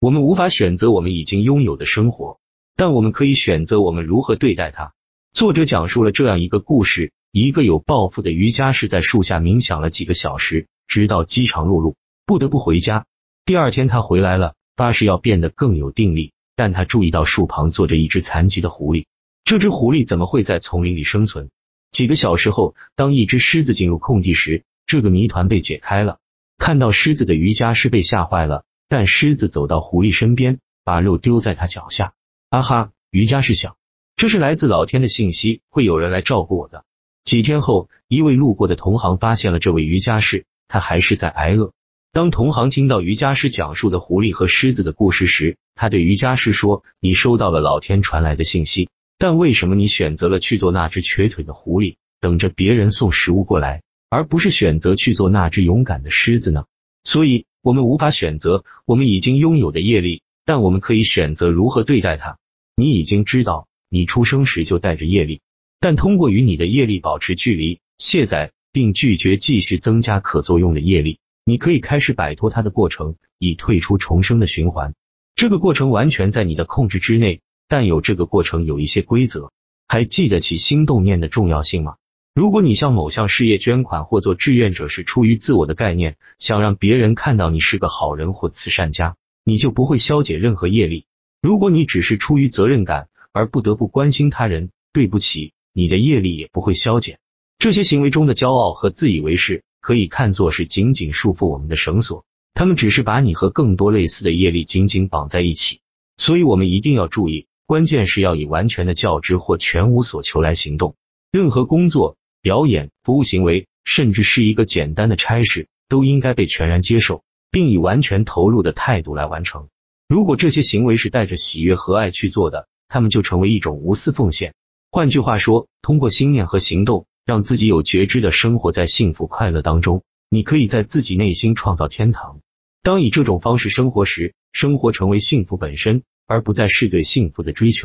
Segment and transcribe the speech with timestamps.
[0.00, 2.40] 我们无法选择我们已经拥有的生活，
[2.74, 4.94] 但我们可以选择我们如何对待它。
[5.34, 13.04] 作者讲述了这样一个故事：一个有抱负的瑜伽士在树下冥想了几个小时，直到饥肠辘辘，不得不回家。
[13.44, 19.04] 第二天他回来了，发誓要变得更有定力，但他注意到树旁坐着一只残疾的狐狸。
[19.44, 21.50] 这只狐狸怎么会在丛林里生存？
[21.92, 26.16] 几个小时后，当一只狮子进入空地时，这个谜团被解开了。
[26.56, 32.12] 看到狮子的瑜伽师被吓坏了，但狮子走到狐狸身边，把肉丢在他脚下。
[32.48, 32.90] 啊哈！
[33.12, 33.76] 瑜伽师想，
[34.16, 36.84] 这是来自老天的信息，会有人来照顾我的。
[37.22, 41.72] 几天后，一位路过的同行发现了这位瑜伽师，他还是在挨饿。
[42.10, 56.64] 当同行听到瑜伽师讲述的狐狸和狮子的故事时，他对瑜伽师说：“你收到了老天传来的信息，但为什么你选择了去做那只瘸腿的狐狸，等着别人送食物过来？”而不是选择去做那只勇敢的狮子呢？
[57.04, 62.38] 所以，我们无法选择我们已经拥有的业力，但我们可以选择如何对待它。
[62.74, 65.40] 你已经知道，你出生时就带着业力，
[65.78, 74.94] 但通过与你的业力保持距离、卸载，并拒绝继续增加可作用的业力，你可以开始摆脱它的过程，以退出重生的循环。
[75.34, 79.52] 这个过程完全在你的控制之内，但有这个过程有一些规则。
[79.86, 81.96] 还记得起心动念的重要性吗？
[82.32, 91.06] 如果你向某项事业捐款或做志愿者是出于自我的概念，想让别人看到你是个好人或慈善家，你就不会消解任何业力。
[91.42, 97.18] 如果你只是出于责任感而不得不关心他人，对不起，你的业力也不会消减。
[97.58, 105.80] 这些行为中的骄傲和自以为是可以看作是紧紧束缚我们的绳索，他们只是把你和更多类似的业力紧紧绑在一起。
[106.16, 110.94] 所以，我们一定要注意，关键是要以完全的觉知或全无所求来行动。
[111.32, 112.16] 任何工作。
[112.42, 119.68] 表演、服务行为，甚至是一个简单的差事，都应该被全然接受，并以完全投入的态度来完成。
[120.08, 124.54] 如果这些行为是带着喜悦和爱去做的，他们就成为一种无私奉献。
[124.90, 132.40] 换句话说，通过心念和行动，让自己有觉知的生活在幸福快乐当中，你可以在自己内心创造天堂。
[132.82, 137.78] 当以这种方式生活时，生活成为幸福本身，而不再是对幸福的追求。